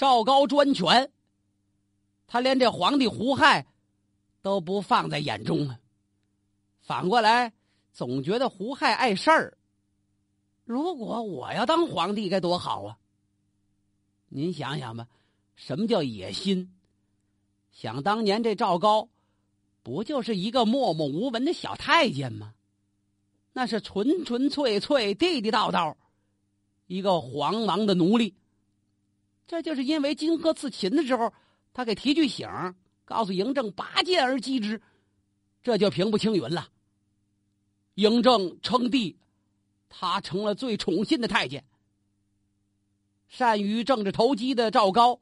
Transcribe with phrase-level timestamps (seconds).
[0.00, 1.12] 赵高专权，
[2.26, 3.66] 他连这皇帝胡亥
[4.40, 5.78] 都不放在眼中啊。
[6.80, 7.52] 反过来，
[7.92, 9.58] 总觉得胡亥碍事儿。
[10.64, 12.96] 如果我要当皇帝，该多好啊！
[14.30, 15.06] 您想想吧，
[15.54, 16.74] 什么叫野心？
[17.70, 19.06] 想当年这赵高，
[19.82, 22.54] 不就是一个默默无闻的小太监吗？
[23.52, 25.98] 那是纯纯粹粹、地地道道，
[26.86, 28.34] 一个皇王的奴隶。
[29.50, 31.34] 这就是因为荆轲刺秦的时候，
[31.72, 32.48] 他给提句醒，
[33.04, 34.80] 告诉嬴政拔剑而击之，
[35.60, 36.68] 这就平步青云了。
[37.96, 39.18] 嬴政称帝，
[39.88, 41.64] 他成了最宠信的太监。
[43.26, 45.18] 善于政治投机的赵高，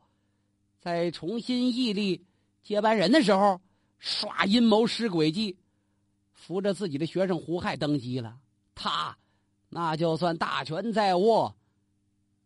[0.78, 2.26] 在重新屹立
[2.62, 3.62] 接班人的时候，
[3.98, 5.56] 耍阴谋施诡计，
[6.34, 8.38] 扶着自己的学生胡亥登基了。
[8.74, 9.16] 他
[9.70, 11.56] 那就算大权在握，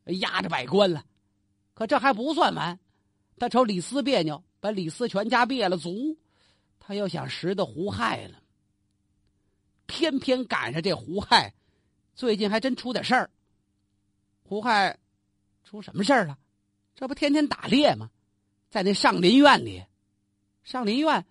[0.04, 1.04] 压着百官了。
[1.74, 2.78] 可这还不算完，
[3.38, 6.16] 他瞅李斯别扭，把李斯全家灭了族，
[6.78, 8.42] 他又想拾得胡亥了。
[9.86, 11.54] 偏偏赶上这胡亥，
[12.14, 13.30] 最近还真出点事儿。
[14.42, 14.98] 胡亥。
[15.64, 16.36] 出什么事儿了？
[16.94, 18.10] 这不天天打猎吗？
[18.68, 19.82] 在那上林苑里，
[20.64, 21.24] 上林苑，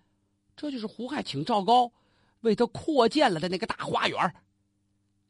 [0.56, 1.92] 这就是胡亥请赵高
[2.40, 4.34] 为他扩建了的那个大花园。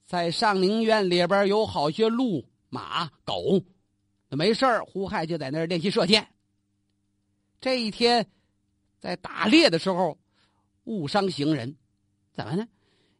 [0.06, 3.60] 在上林苑里边有好些鹿、马、狗，
[4.36, 6.28] 没事胡亥就在那儿练习射箭。
[7.60, 8.26] 这一天，
[8.98, 10.18] 在打猎的时候
[10.84, 11.76] 误伤行人，
[12.32, 12.66] 怎么呢？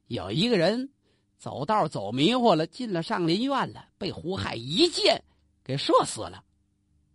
[0.06, 0.90] 有一个人
[1.38, 5.22] 走道走迷糊了，进了上林苑了，被胡亥一箭。
[5.64, 6.42] 给射死了，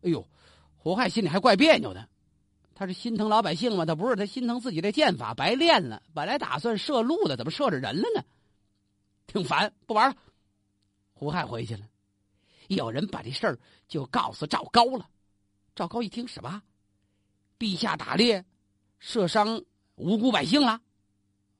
[0.03, 0.25] 哎呦，
[0.77, 2.07] 胡亥心里还怪别扭的。
[2.73, 3.85] 他是心疼老百姓吗？
[3.85, 6.01] 他不是，他心疼自己这剑法白练了。
[6.13, 8.23] 本来打算射鹿的，怎么射着人了呢？
[9.27, 10.15] 挺烦，不玩了。
[11.11, 11.81] 胡亥回去了。
[12.75, 15.09] 有人把这事儿就告诉赵高了。
[15.75, 16.61] 赵高一听，什么？
[17.59, 18.45] 陛下打猎，
[18.99, 19.63] 射伤
[19.95, 20.81] 无辜百姓了？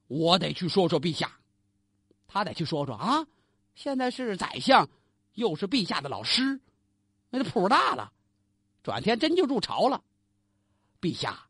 [0.07, 1.39] 我得去说说陛下。
[2.27, 3.25] 他得去说说啊！
[3.73, 4.89] 现在是宰相，
[5.33, 6.59] 又是陛下的老师。
[7.29, 8.11] 那谱大了，
[8.83, 10.03] 转天真就入朝了。
[10.99, 11.47] 陛下，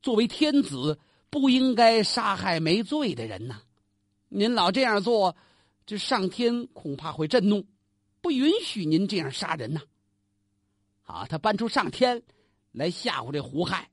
[0.00, 0.98] 作为天子，
[1.30, 3.62] 不应该杀害没罪的人呐！
[4.28, 5.36] 您老这样做，
[5.84, 7.66] 这上天恐怕会震怒，
[8.24, 9.82] 不允许您这样杀人呐！
[11.02, 12.22] 啊，他搬出上天
[12.72, 13.90] 来吓唬这胡亥。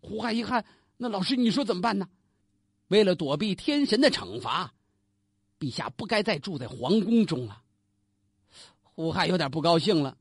[0.00, 0.64] 胡亥一看，
[0.96, 2.08] 那老师你说怎么办呢？
[2.86, 4.72] 为了躲避天神的惩罚，
[5.58, 7.60] 陛下不该再住在皇宫中了。
[8.80, 10.16] 胡亥有点不高兴了。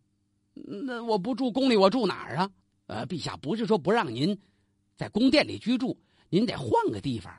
[0.55, 2.51] 那我不住宫里，我住哪儿啊？
[2.87, 4.35] 呃，陛下不是说不让您
[4.97, 5.95] 在宫殿里居住，
[6.29, 7.31] 您得换个地方。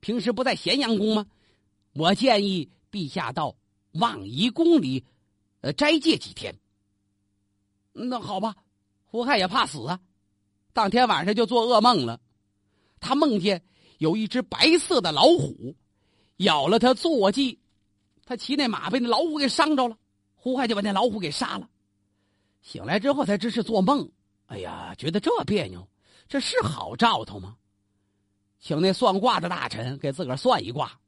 [0.00, 1.26] 平时不在咸阳宫吗？
[1.94, 3.56] 我建议陛下到
[3.92, 5.02] 望夷宫里，
[5.60, 6.54] 呃，斋戒几天。
[7.92, 8.54] 那好吧，
[9.04, 10.00] 胡亥也怕死啊，
[10.72, 12.20] 当天晚上就做噩梦了。
[13.00, 13.62] 他梦见
[13.98, 15.74] 有一只白色的老虎
[16.36, 17.58] 咬了他坐骑，
[18.24, 19.96] 他骑那马被那老虎给伤着了，
[20.34, 21.68] 胡亥就把那老虎给杀了。
[22.62, 24.10] 醒来之后才知是做梦，
[24.46, 25.88] 哎呀，觉得这别扭，
[26.28, 27.56] 这是好兆头吗？
[28.60, 31.00] 请那算卦的大臣给自个儿算一卦，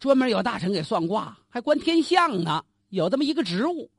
[0.00, 3.90] 专门有大臣给算卦，还观天象呢，有这么一个职务。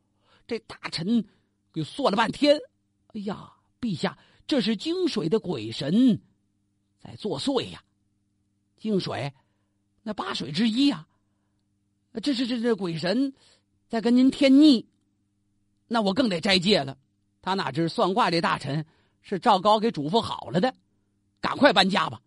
[0.47, 1.27] 这大臣
[1.72, 2.59] 给算了半天，
[3.13, 4.17] 哎呀，陛下，
[4.47, 6.19] 这是金水的鬼神
[7.00, 7.83] 在作祟呀！
[8.77, 9.31] 金水，
[10.01, 11.07] 那八水之一呀，
[12.23, 13.33] 这是这这鬼神
[13.88, 14.88] 在跟您添腻。
[15.88, 16.97] 那我更得斋戒了。
[17.41, 18.85] 他哪知算卦这大臣
[19.21, 20.73] 是赵高给嘱咐好了的，
[21.39, 22.21] 赶快搬家吧。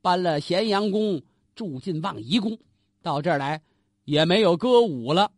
[0.00, 1.22] 搬了咸阳宫，
[1.54, 2.58] 住进望夷宫。
[3.02, 3.62] 到这儿来，
[4.04, 5.32] 也没有歌舞了，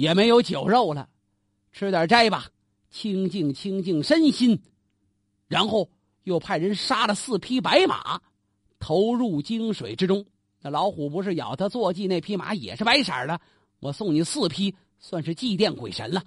[0.00, 1.10] 也没有酒肉了，
[1.72, 2.48] 吃点斋吧，
[2.90, 4.58] 清静清静身心。
[5.46, 5.90] 然后
[6.22, 8.18] 又派人杀了四匹白马，
[8.78, 10.24] 投入泾水之中。
[10.62, 13.38] 那老虎不是咬他坐骑那匹马也是白色的，
[13.78, 16.24] 我送你四匹，算是祭奠鬼神了。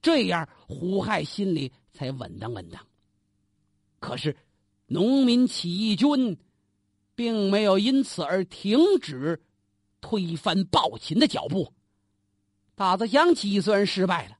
[0.00, 2.80] 这样，胡亥心里才稳当稳当。
[3.98, 4.36] 可是，
[4.86, 6.38] 农民起义军
[7.16, 9.42] 并没有因此而停止
[10.00, 11.72] 推翻暴秦的脚步。
[12.74, 14.36] 打子祥起义虽然失败了，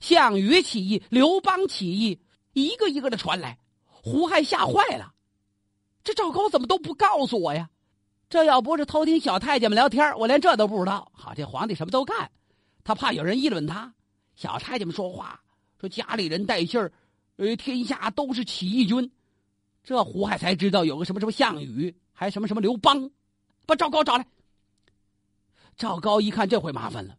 [0.00, 2.20] 项羽起义、刘邦起义
[2.52, 5.14] 一个一个的传来，胡亥吓坏了。
[6.04, 7.70] 这赵高怎么都不告诉我呀？
[8.28, 11.12] 这要不是偷听小太监们聊天，我连这都不知道。
[11.14, 12.30] 好，这皇帝什么都干，
[12.82, 13.94] 他怕有人议论他。
[14.34, 15.40] 小太监们说话，
[15.78, 16.92] 说家里人带信儿，
[17.36, 19.12] 呃，天下都是起义军。
[19.84, 23.10] 这胡亥才知道有个什么什么项羽，还什么什么刘邦，
[23.66, 24.26] 把赵高找来。
[25.76, 27.16] 赵高一看，这回麻烦了。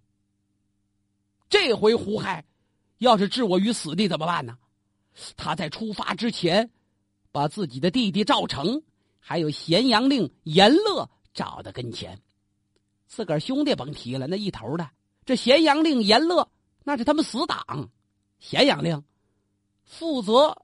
[1.53, 2.44] 这回胡亥
[2.97, 4.57] 要是置我于死地怎么办呢？
[5.38, 6.71] 他在出发之前，
[7.31, 8.81] 把自己的弟弟赵成，
[9.19, 12.19] 还有咸阳令严乐找到跟前。
[13.05, 14.89] 自个儿兄弟甭提了，那一头的
[15.27, 16.50] 这咸阳令严乐，
[16.83, 17.88] 那是他们死党。
[18.39, 19.03] 咸阳令
[19.85, 20.63] 负责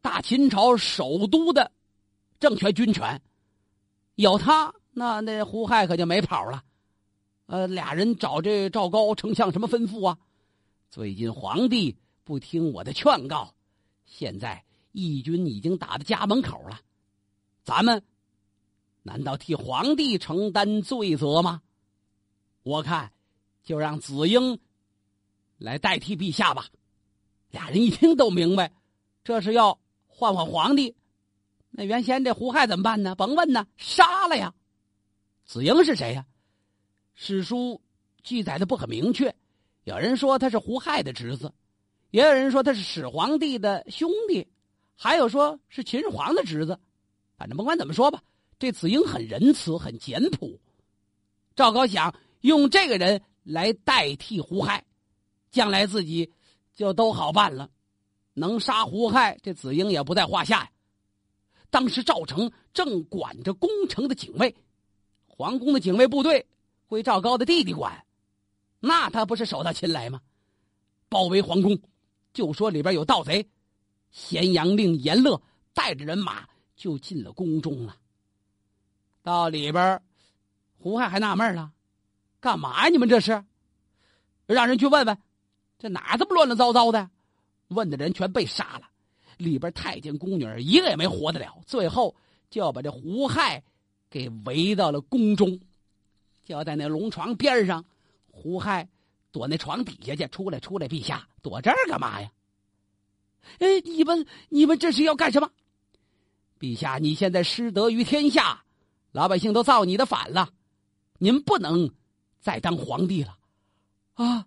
[0.00, 1.70] 大秦朝首都的
[2.38, 3.20] 政权军权，
[4.14, 6.62] 有他，那那胡亥可就没跑了。
[7.44, 10.16] 呃，俩人找这赵高丞相什么吩咐啊？
[10.90, 13.54] 最近皇帝不听我的劝告，
[14.06, 16.80] 现在义军已经打到家门口了，
[17.62, 18.02] 咱们
[19.04, 21.62] 难道替皇帝承担罪责吗？
[22.64, 23.12] 我看
[23.62, 24.58] 就让子婴
[25.58, 26.66] 来代替陛下吧。
[27.52, 28.72] 俩人一听都明白，
[29.22, 29.78] 这是要
[30.08, 30.96] 换换皇帝。
[31.70, 33.14] 那原先这胡亥怎么办呢？
[33.14, 34.52] 甭问呢，杀了呀。
[35.44, 36.26] 子婴是谁呀？
[37.14, 37.80] 史书
[38.24, 39.32] 记载的不很明确，
[39.84, 41.52] 有人说他是胡亥的侄子，
[42.10, 44.46] 也有人说他是始皇帝的兄弟，
[44.94, 46.78] 还有说是秦始皇的侄子。
[47.36, 48.22] 反正甭管怎么说吧，
[48.58, 50.60] 这子婴很仁慈，很简朴。
[51.56, 54.84] 赵高想用这个人来代替胡亥，
[55.50, 56.30] 将来自己
[56.74, 57.70] 就都好办了。
[58.34, 60.70] 能杀胡亥，这子婴也不在话下呀。
[61.70, 64.54] 当时赵成正管着宫城的警卫，
[65.26, 66.46] 皇宫的警卫部队。
[66.86, 68.04] 归赵高的弟弟管，
[68.80, 70.20] 那他不是手到擒来吗？
[71.08, 71.78] 包围皇宫，
[72.32, 73.48] 就说里边有盗贼。
[74.10, 75.40] 咸阳令严乐
[75.72, 77.96] 带着人马就进了宫中了。
[79.22, 80.00] 到里边，
[80.78, 81.70] 胡亥还纳闷了：
[82.40, 82.88] 干嘛呀？
[82.88, 83.44] 你们这是？
[84.46, 85.18] 让人去问问，
[85.78, 87.08] 这哪这么乱乱糟糟的？
[87.68, 88.88] 问的人全被杀了，
[89.36, 91.56] 里边太监宫女一个也没活得了。
[91.66, 92.16] 最后
[92.48, 93.62] 就要把这胡亥
[94.08, 95.60] 给围到了宫中。
[96.44, 97.84] 就要在那龙床边上，
[98.40, 98.88] 胡亥
[99.30, 100.26] 躲那床底下去。
[100.28, 102.32] 出来，出来，陛下，躲这儿干嘛呀？
[103.58, 105.50] 哎，你们，你们这是要干什么？
[106.58, 108.64] 陛下，你现在失德于天下，
[109.12, 110.48] 老百姓都造你的反了，
[111.18, 111.90] 您不能
[112.40, 113.36] 再当皇帝了。
[114.14, 114.46] 啊，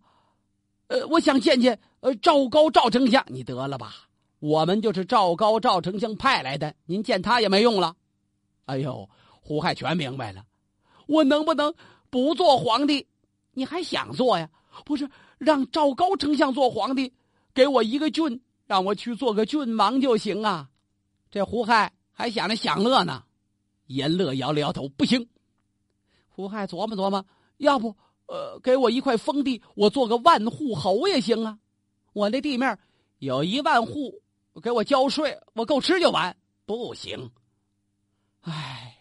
[0.87, 3.93] 呃，我想见见呃赵高赵丞相，你得了吧？
[4.39, 7.95] 我们就是赵高赵丞相派来的，您见他也没用了。
[8.65, 9.07] 哎呦，
[9.39, 10.43] 胡亥全明白了，
[11.05, 11.71] 我能不能？
[12.09, 13.07] 不做皇帝，
[13.53, 14.49] 你还想做呀？
[14.85, 15.07] 不是
[15.37, 17.13] 让赵高丞相做皇帝，
[17.53, 20.67] 给我一个郡，让我去做个郡王就行啊！
[21.29, 23.23] 这胡亥还想着享乐呢。
[23.85, 25.29] 严乐摇了摇头，不行。
[26.27, 27.23] 胡亥琢磨琢磨，
[27.57, 27.95] 要不，
[28.25, 31.59] 呃，给我一块封地，我做个万户侯也行啊。
[32.13, 32.79] 我那地面
[33.19, 34.19] 有一万户，
[34.63, 36.35] 给我交税，我够吃就完。
[36.65, 37.29] 不行。
[38.41, 38.97] 唉，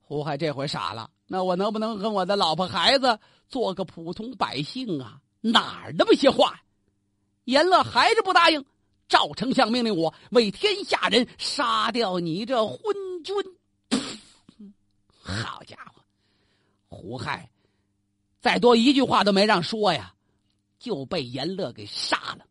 [0.00, 1.10] 胡亥这回傻了。
[1.26, 5.20] 那我能不能跟我的老婆孩子做个普通百姓啊？
[5.40, 6.60] 哪儿那么些话？
[7.44, 8.64] 严乐还是不答应。
[9.08, 12.78] 赵丞相命令我为天下人杀掉你这昏
[13.22, 13.36] 君。
[15.22, 16.02] 好家伙，
[16.88, 17.48] 胡亥
[18.40, 20.14] 再多一句话都没让说呀，
[20.80, 22.44] 就被严乐给杀了。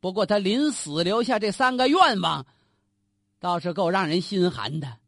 [0.00, 2.46] 不过他临死留下这三个愿望，
[3.40, 4.98] 倒是够让人心寒的。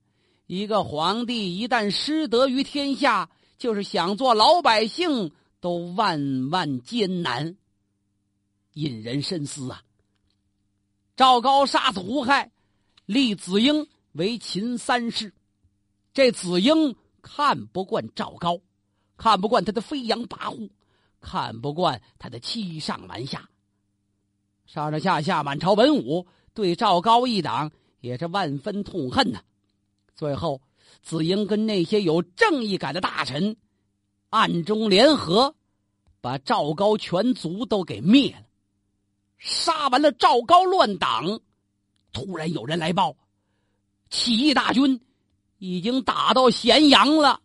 [0.47, 3.31] 一个皇帝一旦失德于天下，
[3.61, 7.57] 就是想做老百姓都万万艰难，
[8.73, 9.83] 引人深思啊！
[11.15, 12.51] 赵高杀死胡亥，
[13.05, 15.35] 立子婴为秦三世。
[16.15, 18.59] 这子婴看不惯赵高，
[19.19, 20.71] 看不惯他的飞扬跋扈，
[21.21, 23.51] 看不惯他的欺上瞒下。
[24.65, 27.71] 上上下下满朝文武对赵高一党
[28.01, 29.43] 也是万分痛恨呐。
[30.17, 30.63] 最后，
[31.03, 33.57] 子婴跟那些有正义感的大臣
[34.29, 35.55] 暗中联合，
[36.21, 38.47] 把赵高全族都给灭了。
[39.39, 41.41] 杀完了赵高乱党，
[42.13, 43.17] 突然有人来报，
[44.11, 45.01] 起义大军
[45.59, 47.41] 已经打到咸阳了。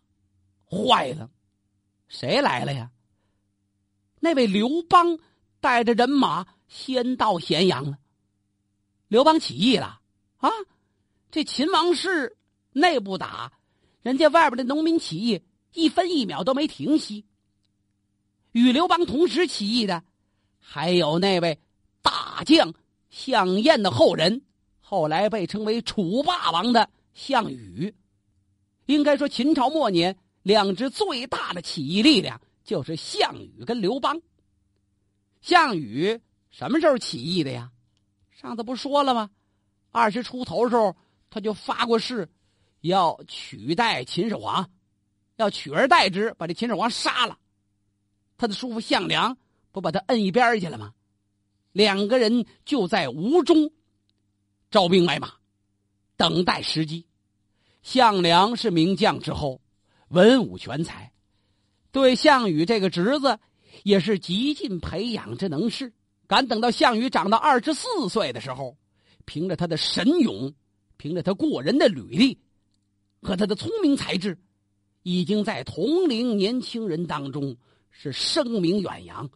[0.68, 1.30] 坏了，
[2.08, 2.90] 谁来了呀？
[4.20, 5.18] 那位刘邦
[5.60, 7.98] 带着人马先到咸阳了。
[9.08, 10.00] 刘邦起义了
[10.38, 10.50] 啊！
[11.30, 12.35] 这秦王室。
[12.76, 13.50] 内部打，
[14.02, 15.40] 人家外边的农民起义
[15.72, 17.24] 一分一秒都没停息。
[18.52, 20.04] 与刘邦同时起义的，
[20.58, 21.58] 还有那位
[22.02, 22.74] 大将
[23.08, 24.42] 项燕的后人，
[24.78, 27.94] 后来被称为楚霸王的项羽。
[28.84, 34.20] 应该说，秦朝末年两支最大的起义力量就是项羽跟刘邦。
[35.40, 37.70] 项羽什么时候起义的呀？
[38.30, 39.30] 上次不说了吗？
[39.92, 40.94] 二十出头时候
[41.30, 42.28] 他就发过誓。
[42.80, 44.70] 要取代秦始皇，
[45.36, 47.38] 要取而代之，把这秦始皇杀了。
[48.38, 49.36] 他的叔父项梁
[49.72, 50.92] 不把他摁一边去了吗？
[51.72, 53.70] 两个人就在吴中
[54.70, 55.34] 招兵买马，
[56.16, 57.06] 等待时机。
[57.82, 59.60] 项梁是名将之后，
[60.08, 61.12] 文武全才，
[61.92, 63.38] 对项羽这个侄子
[63.84, 65.92] 也是极尽培养之能事。
[66.26, 68.76] 敢等到项羽长到二十四岁的时候，
[69.24, 70.52] 凭着他的神勇，
[70.96, 72.40] 凭着他过人的履历
[73.22, 74.38] 和他的聪明才智，
[75.02, 77.56] 已经在同龄年轻人当中
[77.90, 79.30] 是声名远扬，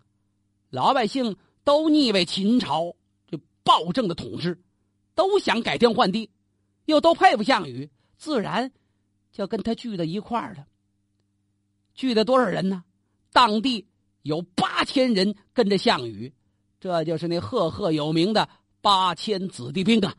[0.70, 2.94] 老百姓都腻歪秦朝
[3.26, 4.60] 这暴政的统治，
[5.14, 6.30] 都想改天换地，
[6.84, 7.90] 又都佩服项羽。
[8.16, 8.70] 自然，
[9.32, 10.66] 就跟他聚到一块儿了。
[11.94, 12.84] 聚的多少人呢？
[13.32, 13.86] 当地
[14.22, 16.34] 有八千人跟着项羽，
[16.80, 18.48] 这就是那赫赫有名的
[18.82, 20.14] 八千子弟兵啊！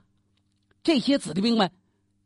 [0.81, 1.71] 这些子弟兵们，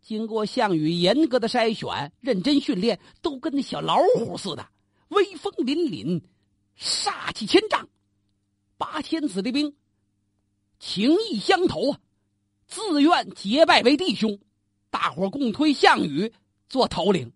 [0.06, 4.64] 经过项羽严格的筛选、认真训练，都跟那小老虎似的，
[5.08, 6.22] 威风凛凛，
[6.80, 7.90] 煞气千丈。
[8.78, 9.76] 八千子弟兵，
[10.78, 12.00] 情义相投啊，
[12.68, 14.40] 自愿结拜为弟兄。
[14.92, 16.32] 大伙共推项羽
[16.70, 17.34] 做头领，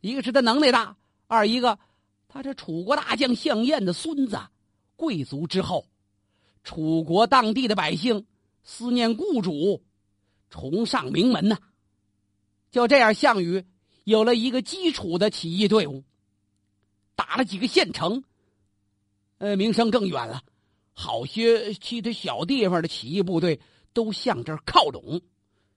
[0.00, 1.76] 一个是他能耐大，二一个
[2.28, 4.38] 他这楚国大将项燕的孙子，
[4.94, 5.84] 贵族之后，
[6.62, 8.24] 楚国当地的百姓
[8.62, 9.82] 思念故主，
[10.48, 11.58] 崇尚名门呐。
[12.70, 13.64] 就这样，项羽
[14.04, 16.04] 有了一个基础的起义队伍，
[17.14, 18.22] 打了几个县城，
[19.38, 20.42] 呃，名声更远了。
[20.92, 23.60] 好些其他小地方的起义部队
[23.92, 25.20] 都向这儿靠拢。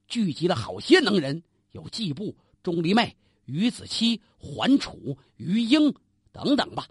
[0.08, 5.94] 聚集了好些能人，有季布、钟离昧、于子期、桓楚、于英
[6.32, 6.88] 等等吧。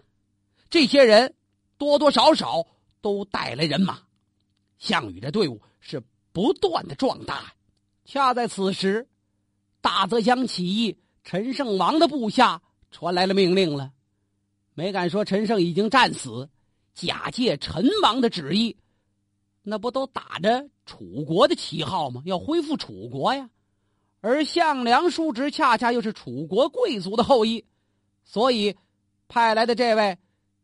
[0.69, 1.35] 这些人
[1.77, 2.65] 多多少少
[3.01, 3.99] 都带来人马，
[4.79, 7.53] 项羽的队伍是不断的壮大。
[8.05, 9.07] 恰在此时，
[9.81, 12.61] 大泽乡起义陈胜王的部下
[12.91, 13.91] 传来了命令了，
[14.73, 16.49] 没敢说陈胜已经战死，
[16.93, 18.77] 假借陈王的旨意。
[19.63, 22.21] 那不都打着楚国的旗号吗？
[22.25, 23.49] 要恢复楚国呀！
[24.19, 27.65] 而项梁叔侄恰恰又是楚国贵族的后裔，
[28.23, 28.75] 所以
[29.27, 30.17] 派来的这位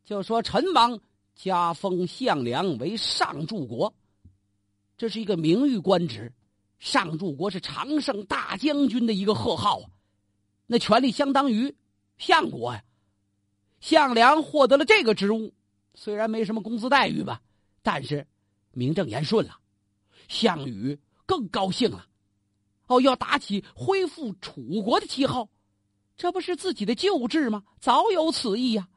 [0.06, 1.00] 就说：“陈王
[1.36, 3.94] 加封项梁为上柱国，
[4.98, 6.32] 这是一个名誉官职。
[6.80, 9.90] 上柱国是常胜大将军的一个贺号啊，
[10.66, 11.76] 那权力相当于
[12.18, 12.84] 相国呀。
[13.80, 15.54] 项梁获得了这个职务，
[15.94, 17.42] 虽然没什么工资待遇吧，
[17.82, 18.28] 但是。”
[18.74, 19.58] 名正言顺了，
[20.28, 22.06] 项羽更高兴了。
[22.86, 25.50] 哦，要打起恢复楚国的旗号，
[26.16, 27.64] 这不是自己的旧制吗？
[27.80, 28.88] 早有此意呀。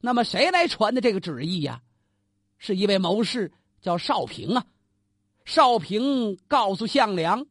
[0.00, 1.82] 那么谁来传的这个旨意呀？
[2.58, 4.66] 是一位谋士，叫少平啊。
[5.50, 7.44] 少平告诉项梁：“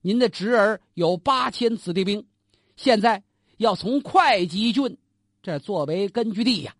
[0.00, 2.26] 您的侄儿有八千子弟兵，
[2.76, 3.22] 现在
[3.58, 4.96] 要从会稽郡
[5.42, 6.74] 这作为根据地呀，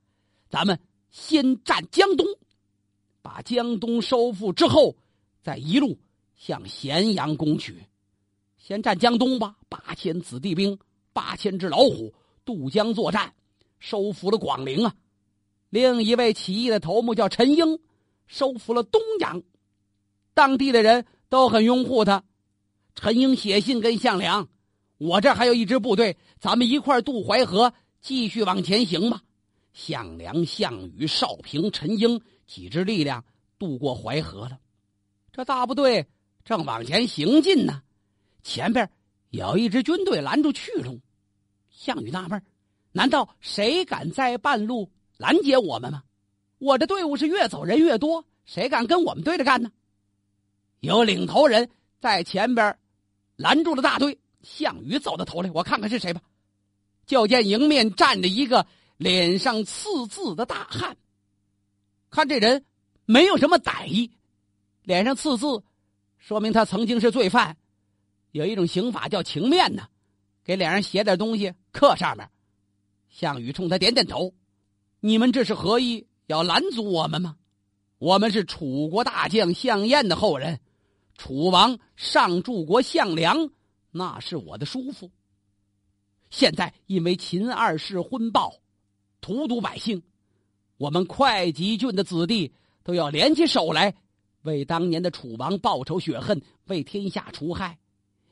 [0.49, 2.26] 咱们先占江东。”
[3.21, 4.97] 把江东收复之后，
[5.43, 5.99] 再一路
[6.37, 7.76] 向咸阳攻取。
[8.57, 10.79] 先占江东吧，八千子弟兵，
[11.12, 12.14] 八千只老虎
[12.47, 13.35] 渡江作战，
[13.79, 14.95] 收复了广陵啊。
[15.69, 17.79] 另一位起义的头目叫陈英，
[18.26, 19.43] 收复了东阳，
[20.34, 22.22] 当地的人都很拥护他。
[22.94, 24.48] 陈英写信跟项梁
[24.98, 29.22] ：“我这还有一支部队，咱们一块渡淮河，继续往前行吧。”
[29.72, 32.20] 项梁、项羽、少平、陈英。
[32.44, 33.24] 几支力量
[33.58, 34.58] 渡过淮河了，
[35.32, 36.06] 这大部队
[36.44, 37.82] 正往前行进呢。
[38.42, 38.90] 前边
[39.30, 41.00] 有一支军队拦住去路，
[41.70, 42.42] 项羽纳闷：
[42.90, 46.02] 难道谁敢在半路拦截我们吗？
[46.58, 49.70] 我这队伍是越走人越多，谁敢跟我们对着干呢？
[50.82, 51.70] 有领头人
[52.00, 52.76] 在前边
[53.36, 56.20] 拦住了大队，项羽走到头来，我看看是谁吧。
[57.06, 60.96] 就见迎面站着一个脸上刺字的大汉。
[62.10, 62.64] 看这人
[63.04, 64.10] 没有什么歹意，
[64.82, 65.62] 脸上刺字，
[66.18, 67.56] 说明他曾经是罪犯。
[68.32, 69.86] 有一种刑法叫情面呢，
[70.42, 72.28] 给脸上写点东西刻上面。
[73.08, 74.34] 项羽冲他点点头
[74.98, 76.08] ：“你们这是何意？
[76.26, 77.36] 要拦阻我们吗？
[77.98, 80.58] 我们是楚国大将项燕的后人，
[81.23, 83.49] 楚王上柱国项梁，
[83.93, 85.09] 那是我的叔父。
[86.31, 88.52] 现在因为秦二世昏暴，
[89.21, 90.02] 荼毒百姓。”
[90.79, 92.52] 我们会稽郡的子弟
[92.83, 93.95] 都要联起手来，
[94.43, 97.79] 为当年的楚王报仇雪恨，为天下除害。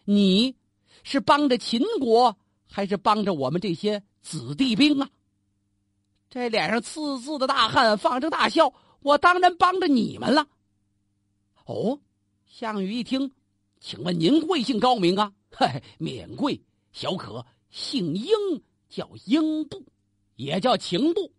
[0.05, 0.57] 你
[1.05, 2.37] 是帮着秦国，
[2.69, 5.09] 还是帮着我们这些子弟兵啊？
[6.29, 10.45] 这脸上刺字的大汉放声大笑：“我当然帮着你们了。”
[11.67, 12.01] 哦，
[12.51, 13.31] 项羽一听，
[13.79, 15.33] 请问您贵姓高明啊？
[15.57, 16.61] 嘿，免贵，
[16.93, 18.35] 小可姓英，
[18.89, 19.87] 叫英布，
[20.35, 21.33] 也叫秦布。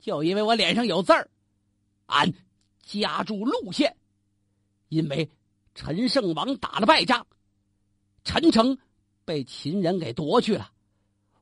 [0.00, 1.28] 就因为我脸上有字儿，
[2.06, 2.32] 俺
[2.82, 3.94] 家住路县，
[4.88, 5.30] 因为
[5.74, 7.26] 陈胜王打了败仗，
[8.24, 8.78] 陈城
[9.26, 10.72] 被秦人给夺去了，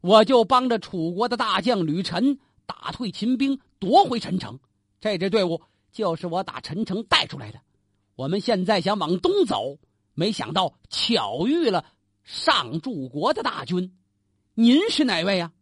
[0.00, 2.36] 我就帮着楚国的大将吕臣
[2.66, 4.58] 打退秦兵，夺回陈城。
[5.00, 5.62] 这支队伍
[5.92, 7.60] 就是我打陈城带出来的。
[8.14, 9.78] 我们现在想往东走，
[10.14, 11.84] 没想到巧遇了
[12.24, 13.96] 上柱国的大军。
[14.54, 15.52] 您是哪位呀？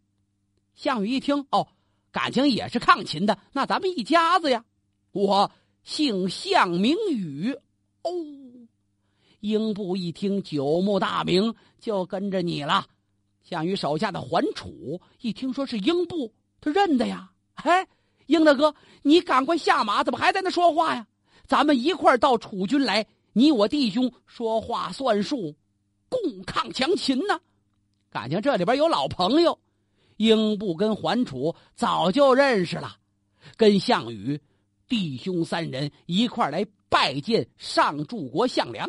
[0.74, 1.68] 项羽一听，哦，
[2.10, 4.64] 感情也是抗秦的，那咱们一家子呀。
[5.12, 5.52] 我
[5.84, 7.56] 姓项，名羽。
[8.02, 8.10] 哦，
[9.40, 12.86] 英布一听，久慕大名，就跟着你了。
[13.42, 17.30] 项羽手下的桓楚一听说是英布，他认得呀。
[17.54, 17.86] 哎，
[18.26, 21.06] 英大哥，你赶快下马，怎么还在那说话呀？
[21.50, 25.52] 咱们一块儿到楚军来，你我弟兄说话算数，
[26.08, 27.40] 共抗强秦呢。
[28.08, 29.58] 感情这里边有老朋友，
[30.16, 32.96] 英布跟桓楚早就认识了，
[33.56, 34.40] 跟项羽
[34.86, 38.88] 弟兄三人一块来拜见上柱国项梁。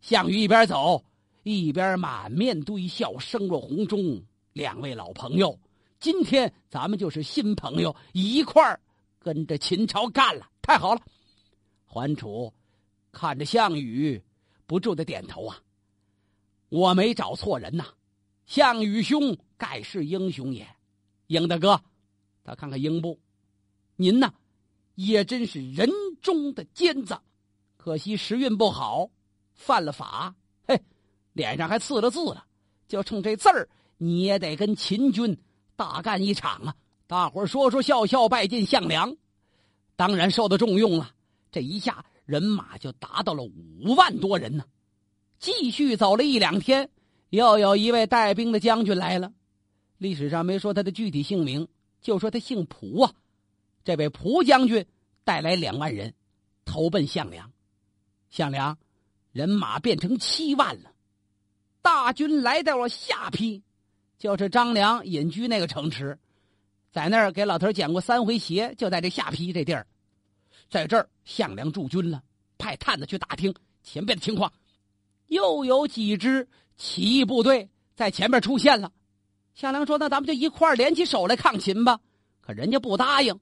[0.00, 1.02] 项羽一边走
[1.42, 4.22] 一边满面堆笑，声若洪钟。
[4.52, 5.58] 两位老朋友，
[5.98, 8.78] 今天咱们就是新朋友，一块儿
[9.18, 11.00] 跟着秦朝干了，太好了。
[11.92, 12.50] 桓楚
[13.12, 14.18] 看着项羽，
[14.64, 15.60] 不住的点头啊。
[16.70, 17.84] 我没找错人呐，
[18.46, 20.66] 项羽兄盖世英雄也。
[21.26, 21.78] 英大哥，
[22.44, 23.20] 他看看英布，
[23.96, 24.32] 您呢，
[24.94, 25.86] 也真是人
[26.22, 27.20] 中的尖子。
[27.76, 29.10] 可惜时运不好，
[29.52, 30.34] 犯了法，
[30.66, 30.80] 嘿，
[31.34, 32.46] 脸上还刺了字了。
[32.88, 33.68] 就冲这字儿，
[33.98, 35.38] 你也得跟秦军
[35.76, 36.74] 大干一场啊！
[37.06, 39.14] 大伙儿说说笑笑，拜见项梁，
[39.94, 41.14] 当然受到重用了。
[41.52, 44.64] 这一下人马就达到了五万多人呢。
[45.38, 46.88] 继续走了一两天，
[47.30, 49.32] 又有一位带兵的将军来了。
[49.98, 51.68] 历史上没说他的具体姓名，
[52.00, 53.12] 就说他姓蒲啊。
[53.84, 54.84] 这位蒲将军
[55.24, 56.14] 带来两万人，
[56.64, 57.52] 投奔项梁。
[58.30, 58.78] 项梁
[59.32, 60.92] 人马变成七万了。
[61.82, 63.60] 大军来到了下邳，
[64.18, 66.16] 就是张良隐居那个城池，
[66.92, 69.86] 在那儿给老头捡过三回鞋，就在这下邳这地儿。
[70.72, 72.22] 在这儿，项梁驻军了，
[72.56, 74.50] 派探子去打听前边的情况。
[75.26, 78.90] 又有几支起义部队在前面出现了。
[79.52, 82.00] 项梁说：“那咱们就一块儿联起手来抗秦吧。”
[82.40, 83.38] 可人家不答应。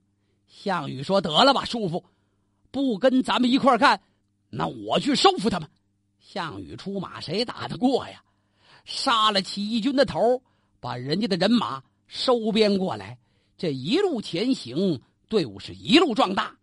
[0.48, 2.04] 项羽说：“得了吧，叔父，
[2.72, 4.02] 不跟咱们一块儿干，
[4.48, 5.70] 那我去收服他们。”
[6.18, 8.24] 项羽出马，谁打得过呀？
[8.84, 10.42] 杀了起义军的头，
[10.80, 13.16] 把人家的人马收编过来。
[13.56, 16.56] 这一路前行，队伍是一路壮大。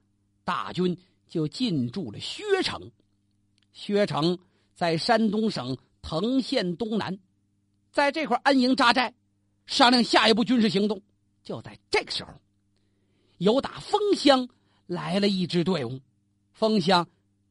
[0.48, 2.90] 大军就进驻了薛城，
[3.74, 4.40] 薛城
[4.74, 7.20] 在山东省滕县东南，
[7.92, 9.14] 在这块安营扎寨，
[9.66, 11.02] 商量下一步军事行动。
[11.44, 12.32] 就在这个时候，
[13.40, 14.48] 由打丰乡
[14.86, 16.00] 来了一支队伍，
[16.54, 17.06] 丰乡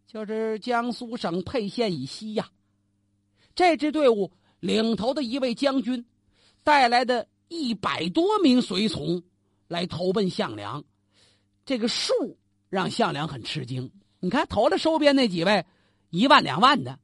[0.07, 2.49] 就是江苏省沛县以西呀。
[3.55, 6.03] 这支队伍领头的一位将军，
[6.63, 9.23] 带来的一百多名随从
[9.69, 10.83] 来投奔项梁，
[11.67, 12.39] 这个数。
[12.77, 13.91] 让项梁很吃惊。
[14.21, 15.65] 你看，头了收编那几位，
[16.11, 17.01] 一万两万的，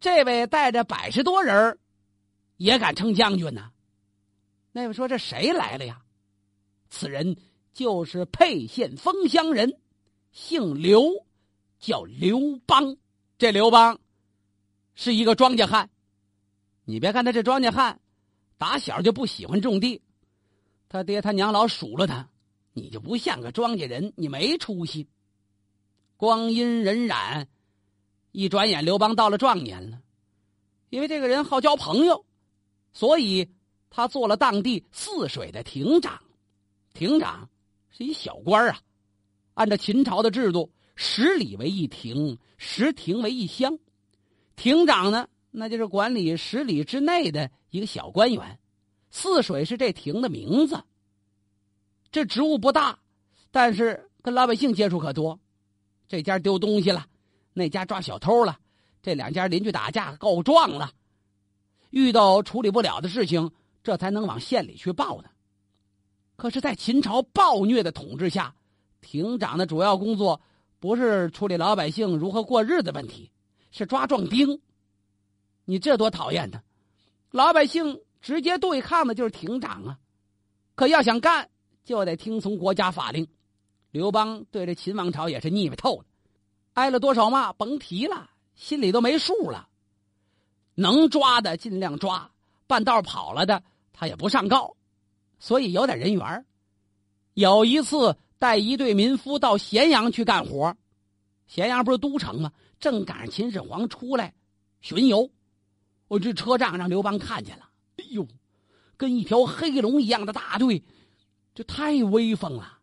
[0.00, 1.78] 这位带着百十多人
[2.56, 3.70] 也敢称将军呢。
[4.72, 6.02] 那位说：“这谁来了呀？”
[6.90, 7.36] 此人
[7.72, 9.78] 就是沛县丰乡人，
[10.32, 11.24] 姓刘，
[11.78, 12.96] 叫刘邦。
[13.38, 14.00] 这刘邦
[14.96, 15.88] 是一个庄稼汉。
[16.84, 18.00] 你别看他这庄稼汉，
[18.58, 20.02] 打小就不喜欢种地，
[20.88, 22.28] 他爹他娘老数落他。
[22.72, 25.08] 你就不像个庄稼人，你没出息。
[26.16, 27.46] 光阴荏苒，
[28.30, 30.00] 一转眼刘邦到了壮年了。
[30.90, 32.24] 因为这个人好交朋友，
[32.92, 33.48] 所以
[33.90, 36.22] 他做了当地泗水的亭长。
[36.94, 37.48] 亭长
[37.90, 38.80] 是一小官啊。
[39.54, 43.78] 按照秦朝的制度，十里为一亭，十亭为一乡。
[44.56, 48.58] 亭长呢，那就是管理十里之内的一个小官员。
[49.10, 50.82] 泗水是这亭的名字。
[52.12, 52.98] 这职务不大，
[53.50, 55.40] 但是跟老百姓接触可多。
[56.06, 57.06] 这家丢东西了，
[57.54, 58.58] 那家抓小偷了，
[59.02, 60.92] 这两家邻居打架告状了，
[61.88, 63.50] 遇到处理不了的事情，
[63.82, 65.30] 这才能往县里去报呢。
[66.36, 68.54] 可是，在秦朝暴虐的统治下，
[69.00, 70.40] 亭长的主要工作
[70.80, 73.30] 不是处理老百姓如何过日子问题，
[73.70, 74.60] 是抓壮丁。
[75.64, 76.60] 你这多讨厌呢！
[77.30, 79.98] 老百姓直接对抗的就是亭长啊，
[80.74, 81.48] 可要想干。
[81.84, 83.26] 就得听从国家法令。
[83.90, 86.04] 刘邦对这秦王朝也是腻歪透了，
[86.74, 89.68] 挨了多少骂甭提了，心里都没数了。
[90.74, 92.30] 能抓的尽量抓，
[92.66, 94.74] 半道跑了的他也不上告，
[95.38, 96.46] 所以有点人缘
[97.34, 100.74] 有一次带一队民夫到咸阳去干活，
[101.46, 102.52] 咸阳不是都城吗？
[102.80, 104.32] 正赶上秦始皇出来
[104.80, 105.30] 巡游，
[106.08, 107.68] 我这车仗让刘邦看见了，
[107.98, 108.26] 哎呦，
[108.96, 110.82] 跟一条黑龙一样的大队，
[111.54, 112.78] 这太威风了。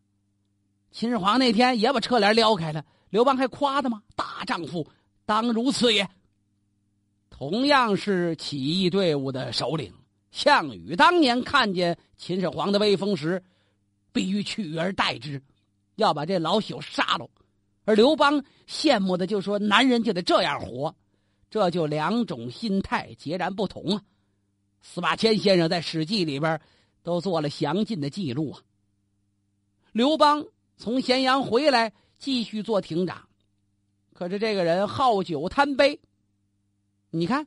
[0.90, 4.02] 秦始皇那天也把车帘撩开了，刘邦还夸他吗？
[4.14, 4.86] 大丈夫
[5.24, 6.08] 当如此也。
[7.30, 9.92] 同样是起义队伍的首领，
[10.30, 13.42] 项羽当年看见秦始皇的威风时，
[14.12, 15.42] 必须取而代之，
[15.96, 17.28] 要把这老朽杀了。
[17.84, 20.94] 而刘邦羡慕的就说：“男人就得这样活。”
[21.50, 24.02] 这就两种心态截然不同啊。
[24.82, 26.60] 司马迁先生在《史记》里边
[27.02, 28.60] 都做了详尽的记录啊。
[29.92, 33.28] 刘邦从咸阳回来，继续做亭长，
[34.14, 36.00] 可是这个人好酒贪杯。
[37.10, 37.46] 你看，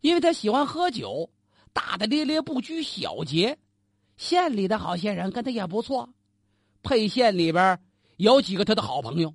[0.00, 1.30] 因为他喜欢喝酒，
[1.72, 3.58] 大大咧咧，不拘小节。
[4.16, 6.08] 县里的好些人跟他也不错，
[6.82, 7.80] 沛县里边
[8.16, 9.34] 有几个他的好朋友。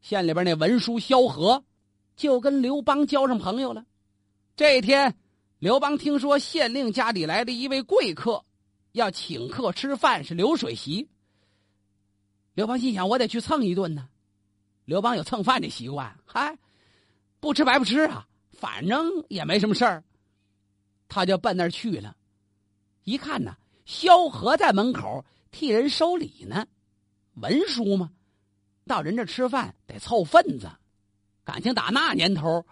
[0.00, 1.64] 县里边那文书萧何，
[2.16, 3.84] 就跟刘邦交上朋友了。
[4.54, 5.16] 这一天，
[5.58, 8.44] 刘邦听说县令家里来了一位贵客，
[8.96, 11.06] 要请客吃饭，是流水席。
[12.54, 14.08] 刘邦心想：我得去蹭一顿呢。
[14.86, 16.56] 刘邦有蹭饭的习惯，嗨，
[17.40, 18.26] 不吃白不吃啊。
[18.52, 20.02] 反正也没什么事儿，
[21.08, 22.16] 他就奔那儿去了。
[23.04, 23.54] 一看呢，
[23.84, 26.66] 萧何在门口替人收礼呢。
[27.34, 28.10] 文书嘛，
[28.86, 30.70] 到人这吃饭得凑份子。
[31.44, 32.64] 感情打那年头，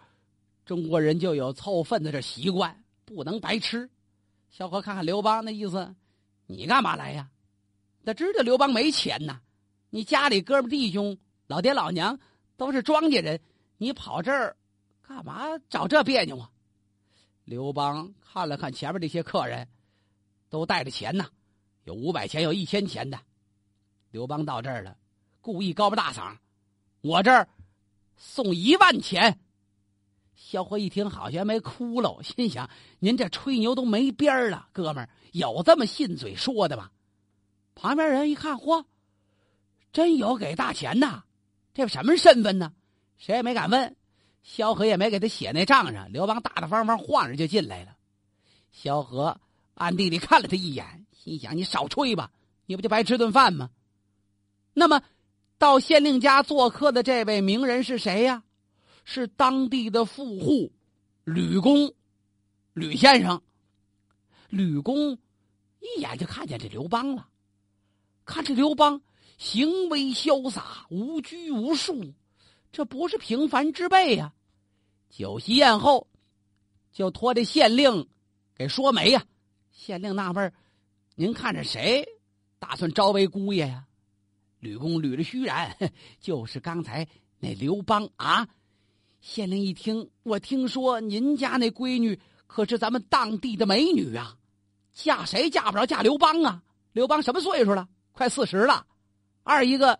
[0.65, 3.91] 中国人就有凑份子这习惯，不能白吃。
[4.49, 5.95] 萧何看看刘邦那意思，
[6.47, 7.31] 你干嘛来呀？
[8.05, 9.41] 他知道刘邦没钱呐。
[9.89, 12.19] 你家里哥们弟兄、老爹老娘
[12.57, 13.41] 都是庄稼人，
[13.79, 14.57] 你跑这儿。
[15.07, 16.51] 干嘛找这别扭啊？
[17.45, 19.69] 刘邦看了看前面这些客人，
[20.49, 21.27] 都带着钱呢，
[21.85, 23.19] 有五百钱，有一千钱的。
[24.11, 24.97] 刘邦到这儿了，
[25.41, 26.37] 故意高不大嗓
[27.03, 27.49] ：“我这儿
[28.17, 29.39] 送一万钱。”
[30.37, 32.69] 萧何一听，好像没哭了，心想
[33.01, 36.91] ：“您这吹牛都没边儿了，哥们儿有这么信嘴说的吗？”
[37.75, 38.85] 旁边人一看，嚯，
[39.93, 41.25] 真有给大钱呐！
[41.73, 42.73] 这什么身份呢？
[43.17, 43.97] 谁也没敢问。
[44.43, 47.97] 萧何也没给他写那账上，刘邦大大方方晃着就进来了。
[48.71, 49.41] 萧何
[49.75, 52.31] 暗地里看了他一眼，心想：“你少吹吧，
[52.67, 53.71] 你不就白吃顿饭吗？”
[54.75, 55.01] 那么，
[55.59, 58.43] 到县令家做客的这位名人是谁呀？
[59.05, 60.73] 是当地的富户
[61.25, 61.95] 吕公，
[62.73, 63.41] 吕先生。
[64.49, 65.19] 吕公
[65.81, 67.29] 一眼就看见这刘邦了，
[68.25, 69.03] 看这刘邦
[69.37, 72.15] 行为潇洒，无拘无束。
[72.73, 74.33] 这不是平凡之辈呀！
[75.11, 76.09] 酒席宴后，
[76.93, 78.09] 就托这县令
[78.55, 79.25] 给说媒呀。
[79.71, 80.53] 县令纳闷
[81.15, 82.09] 您看着谁
[82.59, 83.87] 打算招为姑爷呀？
[84.61, 85.91] 吕公捋着须髯，
[86.21, 87.07] 就是刚才
[87.39, 88.49] 那刘邦啊。
[89.25, 94.37] 县令一听，我听说您家那闺女可是咱们当地的美女啊，
[94.93, 96.63] 嫁谁嫁不着嫁刘邦啊？
[96.93, 97.89] 刘邦什么岁数了？
[98.13, 98.87] 快四十了。
[99.43, 99.99] 二一个，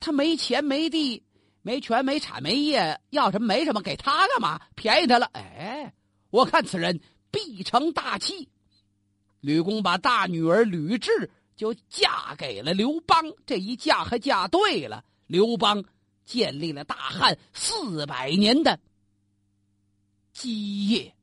[0.00, 1.22] 他没钱没地。
[1.64, 4.60] 没权没产没业，要什么没什么，给他干嘛？
[4.74, 5.26] 便宜他了。
[5.34, 5.94] 哎，
[6.30, 7.00] 我看此人
[7.30, 8.48] 必成大器。
[9.40, 15.04] 吕公把大女儿吕雉就嫁给了刘邦，这一嫁还嫁对了。
[15.28, 15.84] 刘邦
[16.32, 18.80] 建立了大汉四百年的
[20.32, 21.14] 基业。